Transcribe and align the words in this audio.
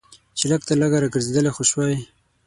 چې 0.37 0.45
لږ 0.51 0.61
تر 0.67 0.75
لږه 0.81 0.97
راګرځېدلی 1.03 1.51
خو 1.55 1.63
شوای. 1.69 1.95